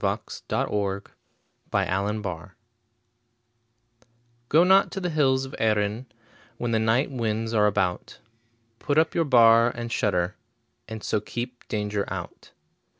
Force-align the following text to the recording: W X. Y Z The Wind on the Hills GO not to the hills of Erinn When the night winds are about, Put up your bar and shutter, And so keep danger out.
W 0.03 0.13
X. 0.15 0.41
Y 0.49 0.65
Z 0.65 0.67
The 0.67 1.03
Wind 1.71 1.75
on 1.75 2.21
the 2.23 2.29
Hills 2.31 2.51
GO 4.49 4.63
not 4.63 4.89
to 4.93 4.99
the 4.99 5.11
hills 5.11 5.45
of 5.45 5.51
Erinn 5.59 6.07
When 6.57 6.71
the 6.71 6.79
night 6.79 7.11
winds 7.11 7.53
are 7.53 7.67
about, 7.67 8.17
Put 8.79 8.97
up 8.97 9.13
your 9.13 9.25
bar 9.25 9.69
and 9.69 9.91
shutter, 9.91 10.37
And 10.87 11.03
so 11.03 11.19
keep 11.21 11.67
danger 11.67 12.11
out. 12.11 12.49